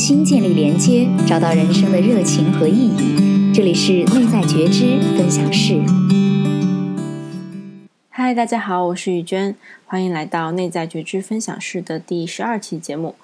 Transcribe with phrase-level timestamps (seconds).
[0.00, 3.52] 心建立连接，找到人生的热情和意义。
[3.52, 5.78] 这里是内在觉知分享室。
[8.08, 13.14] 嗨，大家好，我是雨娟，欢迎来到内在觉知分享室的第十二期节目。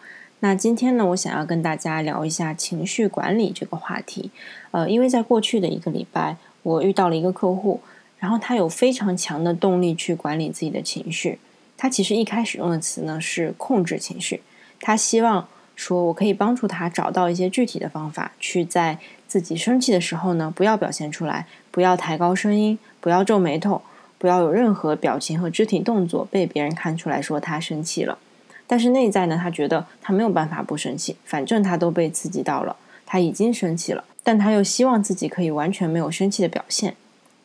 [0.41, 4.31] 那今天呢，我想要跟大家聊一下情绪管理这个话题。
[4.73, 7.81] 呃，因为在过去的一个礼拜，我遇到了一个客户，
[8.19, 11.39] 然后他有非常强的动力去管理自己的情绪。
[11.79, 14.43] 他其实一开始用的词呢是控制情绪，
[14.79, 18.99] 他希望说我可以帮助他找到一些具体的方法，去在
[19.29, 23.83] 自己生气的时候呢不要表现出来，不要抬高声音，不要皱眉头，
[24.19, 28.19] 不要有任何表情和肢体动作被别人看出来说他生气了。
[28.67, 36.97] 但是内在呢，他觉得他没有办法不生气，反正他都被刺激到了，他已经生气了，但他又希望自己可以完全没有生气的表现。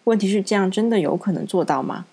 [0.06, 2.06] 问题是这样真的有可能做到吗？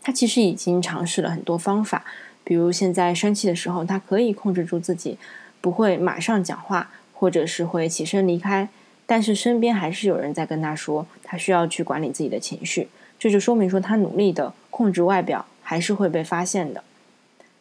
[0.00, 2.04] 他其实已经尝试了很多方法，
[2.44, 5.18] 比如现在生气的时候，他可以控制住自己，
[5.62, 8.68] 不会马上讲话，或者是会起身离开。
[9.06, 12.88] 但是身边还是有人在跟他说，他需要去管理自己的情绪。
[13.18, 16.84] 这就说明说，他努力的控制外表，还是会被发现的。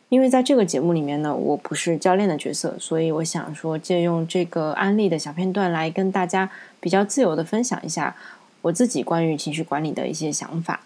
[0.09, 8.15] 因为在这个节目里面呢，我不是教练的角色，所以我想说，借用这个案例的小片段来跟大家比较自由的分享一下
[8.61, 10.81] 我自己关于情绪管理的一些想法。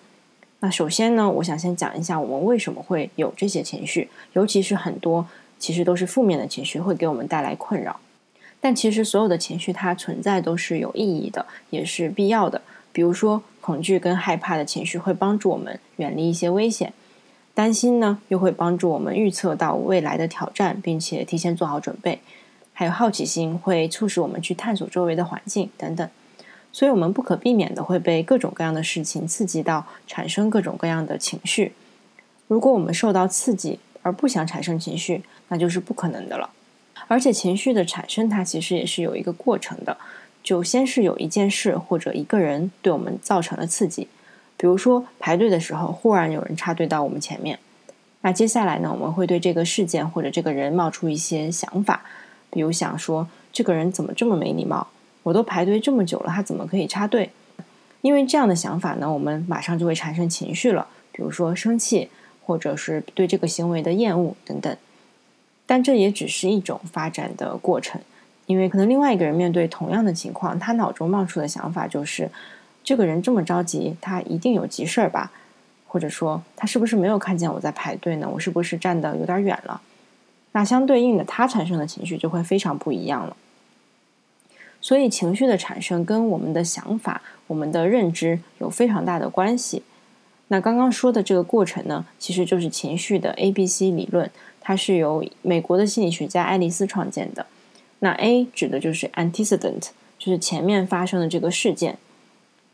[0.59, 5.27] 那首先呢，我想先讲一下我们为什么会有这些情绪，尤其是很多
[5.59, 7.99] 其实都是负面的情绪，会给我们带来困扰。
[8.59, 12.61] 但其实所有的情绪它存在都是有意义的，也是必要的。
[12.91, 16.93] 比如说恐惧跟害怕的情绪会帮助我们远离一些危险，
[17.53, 22.19] 担心呢又会帮助我们预测到未来的挑战，并且提前做好准备。
[22.73, 26.09] 还有好奇心会促使我们去探索周围的环境等等。
[26.73, 31.73] 所以，我们不可避免的会被各种各样的事情刺激到，产生各种各样的情绪。
[32.47, 36.47] 如果我们受到刺激而不想产生情绪，那就是不可能的了。
[37.07, 39.97] 而且，情绪的产生它其实也是有一个过程的。
[40.43, 44.07] 就先是有一件事或者一个人对我们造成了刺激，
[44.57, 47.57] 比如说排队的时候，忽然有人插队到我们前面。
[48.21, 52.03] 那接下来呢，我们会对这个事件或者这个人冒出一些想法，
[52.51, 54.87] 比如想说这个人怎么这么没礼貌。
[55.23, 57.31] 我都排队这么久了，他怎么可以插队？
[58.01, 62.09] 因为这样的想法呢，我们马上就会产生情绪了，比如说生气，
[62.45, 64.77] 或者是对这个行为的厌恶等等。
[65.65, 67.99] 但这也只是一种发展的过程，
[68.45, 72.29] 因为可能另外一个人面对同样的情况，他脑中冒出的想法就是：
[72.83, 75.31] 这个人这么着急，他一定有急事儿吧？
[75.87, 78.29] 或者说，他是不是没有看见我在排队呢？
[78.31, 79.81] 我是不是站的有点远了？
[80.51, 83.35] 那相对应的，他产生的情绪就会非常不一样了。
[84.79, 89.81] 所以，情绪的产生跟我们的想法、我们的认知有非常大的关系。
[90.49, 94.29] 那刚刚说的这个过程呢，其实就是情绪的 A B C 理论，
[94.61, 97.47] 它是由美国的心理学家爱丽丝创建的。
[97.99, 99.89] 那 A 指的就是 antecedent，
[100.19, 101.97] 就是前面发生的这个事件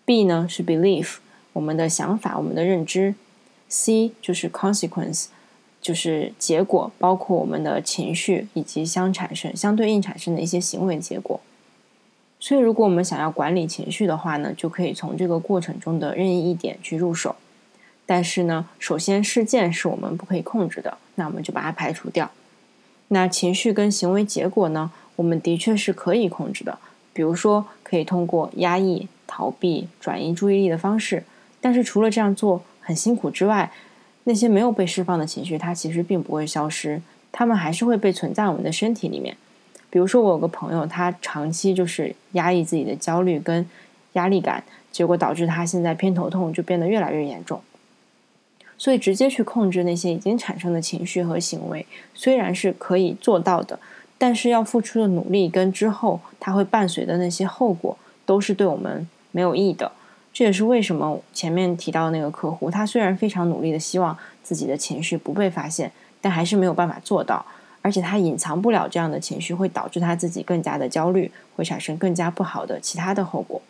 [0.06, 1.18] ；B 呢是 belief，
[1.54, 3.16] 我们的想法、我们的认知
[3.70, 5.28] ；C 就是 consequence，
[5.82, 11.40] 就是结果，包括我们的情绪以及相产生、相对应产生的一些行为结果。
[12.38, 17.38] 所以，如果我们想要管理情绪的话呢，就可以从这个过程中的任意一点去入手。
[18.14, 22.30] 但是呢，首先事件是我们不可以控制的，那我们就把它排除掉。
[23.08, 26.78] 那情绪跟行为结果呢，我们的确是可以控制的。
[27.14, 31.24] 比如说，可以通过压抑、逃避、转移注意力的方式。
[31.62, 33.72] 但是，除了这样做很辛苦之外，
[34.26, 37.02] 那些没有被释放的情绪，它其实并不会消失，
[37.32, 39.38] 它们还是会被存在我们的身体里面。
[39.90, 43.66] 比如说，我有个朋友，他长期就是压抑自己的焦虑跟
[44.14, 44.62] 压力感，
[44.92, 47.62] 结果导致他现在偏头痛就变得越来越严重。
[48.82, 53.78] 所以，直接去控制那些已经产生的情绪和行为，虽然是可以做到的，
[54.18, 59.92] 但是要付出的努力跟之后它会伴随的那些后果，都是对我们没有益的。
[60.34, 67.46] 这也是为什么前面提到的那个客户，他虽然非常努力的希望自己的情绪不被发现，但还是没有办法做到。
[67.84, 73.62] 而且他隐藏不了这样的情绪，会导致他自己更加的焦虑，会产生更加不好的其他的后果。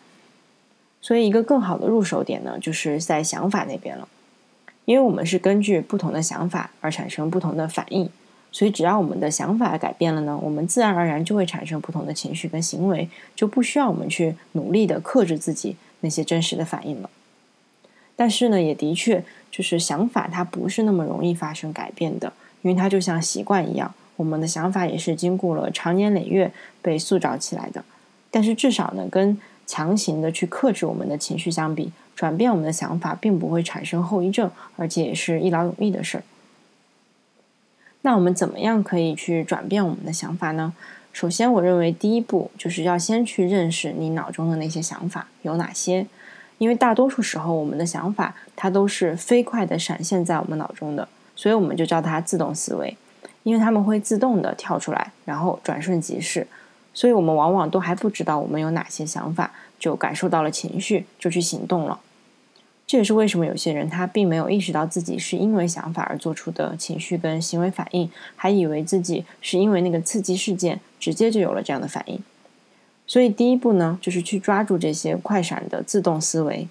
[1.02, 4.08] 所以，一个更好的入手点呢，就是在想法那边了。
[4.92, 8.10] 因为我们是根据不同的想法而产生不同的反应，
[8.52, 17.10] 所以只要我们的想法改变了呢，我们自然而然就会产生不同的情绪跟行为，就不需要我们去努力的克制自己那些真实的反应了。
[18.18, 23.94] 但是呢，也的确就是想法它不是那么容易发生改变的，因为它就像习惯一样。
[24.18, 26.52] 我们的想法也是经过了长年累月
[26.82, 27.86] 被塑造起来的，
[28.30, 36.24] 但是至少呢，跟强行的去克制我们的情绪相比，转变我们的想法并不会产生后遗症，而且也是一劳永逸的事儿。
[38.02, 40.74] 那我们怎么样可以去转变我们的想法呢？
[41.14, 46.08] 首先，我认为第一步就是要先去认识你脑中的那些想法有哪些，
[46.58, 52.96] 因为大多数时候我们的想法它都是飞快的闪现在我们脑中的，所以我们就叫它自动思维，
[53.44, 56.48] 因为他们会自动的跳出来，然后转瞬即逝，
[56.94, 62.00] 所以我们往往都还不知道我们有哪些想法，就感受到了情绪，就去行动了。
[62.86, 72.22] 这也是为什么有些人他并没有意识到自己是因为想法而做出的情绪跟行为反应，还以为自己是因为那个刺激事件直接就有了这样的反应。
[73.08, 76.68] 所以第一步呢，就是去抓住这些快闪的自动思维，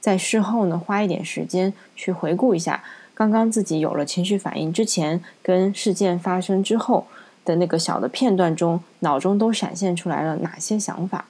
[0.00, 7.08] 在事后呢花一点时间去回顾一下刚刚自己有了情绪反应之前跟事件发生之后
[7.44, 11.24] 的那个小的片段中，脑中都闪现出来了哪些想法。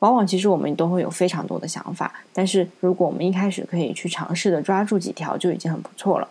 [0.00, 6.28] 往往其实我们都会有非常多的想法，但是如果我们一开始可以去尝试的抓住几条，就已经很不错了。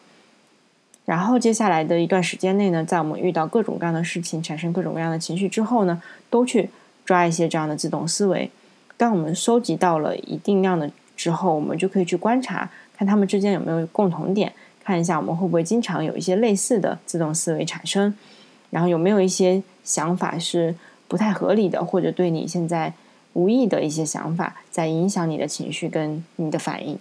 [1.04, 6.70] 然后接下来的一段时间内呢，在我们遇到各种各样的事情，产生各种各样的情绪之后呢，都去
[7.06, 8.50] 抓一些这样的自动思维。
[8.96, 14.52] 当我们收集到了一定量的之后，我们就可以去观察，看他们之间有没有共同点，
[14.84, 18.14] 看一下我们会不会经常有一些类似的自动思维产生，
[18.70, 20.76] 然后有没有一些想法是
[21.08, 22.94] 不太合理的，或者对你现在。
[23.34, 26.98] 无意的一些想法在影响你的情绪跟你的反应。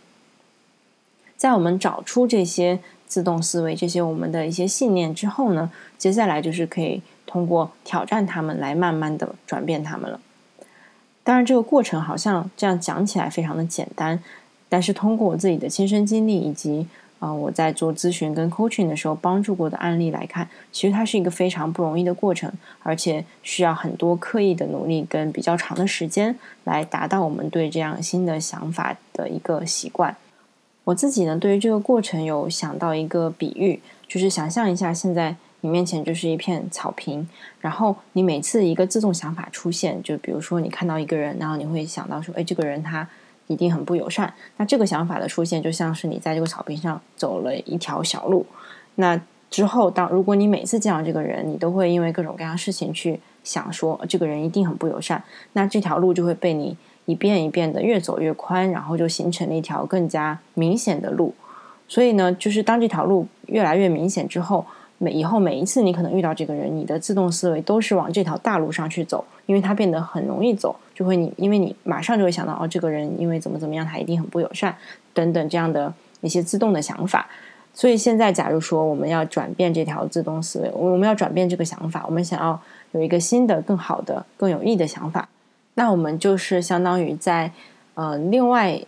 [1.34, 2.78] 在我们找出这些
[3.08, 10.20] 自动思维、这些我们的一些信念之后呢，接下来就是可以通过挑战他们来慢慢的转变他们了。
[11.24, 14.22] 当然，这个过程好像这样讲起来非常的简单，
[14.68, 16.86] 但是通过我自己的亲身经历以及。
[17.18, 22.52] 啊，我在做咨询跟 coaching 的时候，帮助过的案例来看，其实它是一个非常不容易的过程，
[22.82, 30.14] 而且需要很多刻意的努力跟比较长的时间来达到我们对这样新的想法的一个习惯。
[30.84, 37.26] 我自己呢，对于这个过程有想到一个比喻，就是想象一下，现在你面前就是一片草坪，
[37.60, 43.08] 然后你每次一个自动想法出现，就比如说你看到一个人，然后你会想到说，哎，这个人他。
[43.46, 44.32] 一定很不友善。
[44.56, 48.46] 那这个想法的出现，就像是你在这个草坪上走了一条小路。
[48.96, 49.20] 那
[49.50, 55.22] 之后，当如果你每次见到这个人，你都会因为各种各样事情去想说，这个人一定很不友善。
[55.52, 61.34] 那这条路就会被你一遍一遍的越走越宽，然后就形成了一条更加明显的路。
[61.88, 64.64] 所以呢，就是当这条路越来越明显之后。
[64.98, 74.74] 每以后每一次你可能遇到这个人，你的自动思维都是往这条大路上去走，因为它变得很容易走，就会你因为你马上就会想到哦，这个人因为怎么怎么样，他一定很不友善
[75.12, 77.28] 等等这样的一些自动的想法。
[77.74, 82.58] 所以现在，假如说我们要转变这条自动思维，我们要转变这个想法，我们想要
[82.92, 85.28] 有一个新的、更好的、更有益的想法，
[85.74, 87.52] 那我们就是相当于在
[87.92, 88.80] 呃另外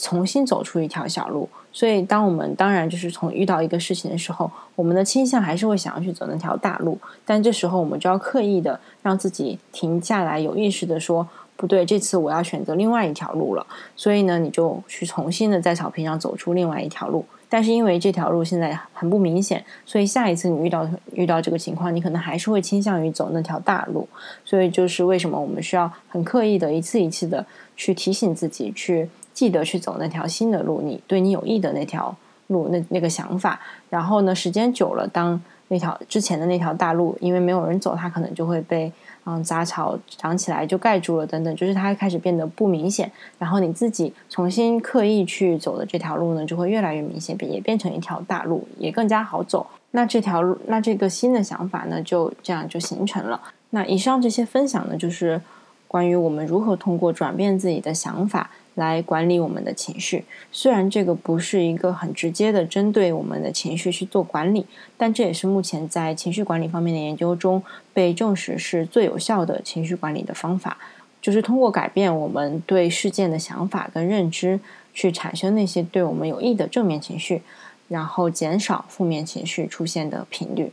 [0.00, 1.48] 重新走出一条小路。
[1.72, 13.64] 所以，当我们当然就是从遇到一个事情的时候，我们的倾向还是会想要去走那条大路，但这时候我们就要刻意的让自己停下来，有意识的说不对，这次我要选择另外一条路了。
[13.94, 17.24] 所以呢，你就去重新的在草坪上走出另外一条路。
[17.48, 24.08] 但是因为这条路现在很不明显，所以下一次你遇到遇到这个情况，你可能还是会倾向于走那条大路。
[24.44, 27.46] 所以就是为什么我们需要很刻意的一次一次的
[27.76, 29.08] 去提醒自己去。
[29.32, 32.14] 记得去走那条新的路，你对你有益的那条
[32.48, 33.60] 路，那那个想法。
[33.88, 38.92] 然后呢，时间久了，当那条之前的那条大路，因为没有人走，它可能就会被
[39.24, 43.10] 嗯杂草长起来就盖住了，等等，就是它开始变得不明显。
[43.38, 49.66] 然后你自己重新刻意去走的这条路呢，就会越来越明显，也变成一条大路，也更加好走。
[49.92, 53.40] 那这条路，那这个新的想法呢，就这样就形成了。
[53.70, 55.40] 那以上这些分享呢，就是
[55.86, 58.50] 关于我们如何通过转变自己的想法。
[58.74, 64.64] 来管理我们的情绪，虽然这个不是一个很直接的针对我们的情绪去做管理，
[64.96, 67.62] 但这也是目前在情绪管理方面的研究中
[67.92, 70.78] 被证实是最有效的情绪管理的方法，
[71.20, 74.60] 就是通过改变我们对事件的想法跟认知，
[74.94, 77.42] 去产生那些对我们有益的正面情绪，
[77.88, 80.72] 然后减少负面情绪出现的频率。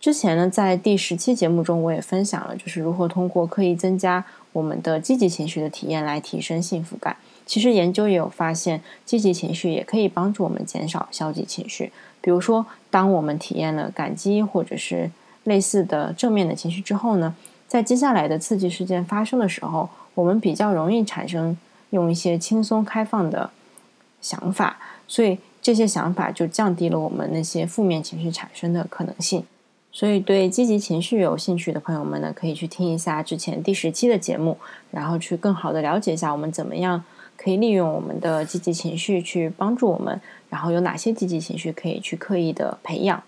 [0.00, 7.14] 之前呢，在第十期节目中，我也分享了，就是如何通过刻意增加我们的积极情绪的体验来提升幸福感。
[7.44, 11.92] 其实研究也有发现，积极情绪也可以帮助我们减少消极情绪。
[12.22, 15.10] 比如说，当我们体验了感激或者是
[15.44, 17.36] 类似的正面的情绪之后呢，
[17.68, 21.54] 在接下来的刺激事件发生的时候，我们比较容易产生
[21.90, 23.50] 用一些轻松开放的
[24.22, 29.44] 想法，所以这些想法就降低了我们那些负面情绪产生的可能性。
[29.92, 34.56] 所以，对积极情绪有兴趣的朋友们呢，可以去听一下之前第十期的节目，
[34.90, 37.02] 然后去更好的了解一下我们怎么样
[37.36, 43.22] 可以利用我们的积极情绪去帮助我们，然后有哪些积极情绪可以去刻意的培养。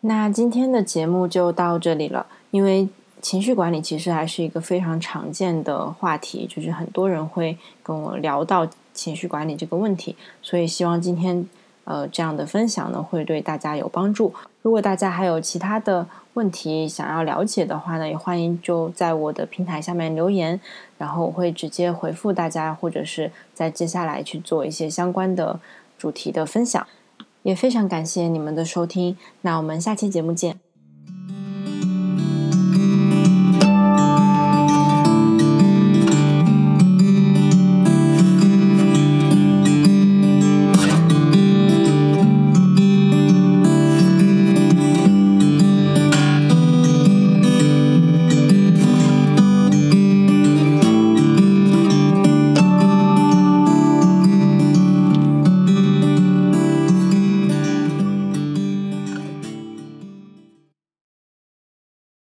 [0.00, 2.88] 那今天的节目就到这里了，因为
[3.20, 11.46] 情绪管理其实还是一个非常常见的话题，就是很多人会跟我聊到情绪管理这个问题，所以希望今天
[11.84, 14.34] 呃这样的分享呢会对大家有帮助。
[14.62, 20.58] 如果大家还有其他的问题想要了解的话呢，也欢迎就在我的平台下面留言，
[20.98, 25.60] 然后我会直接回复大家，或者是在接下来去做一些相关的
[25.98, 26.86] 主题的分享。
[27.42, 30.63] 也非常感谢你们的收听，那我们下期节目见。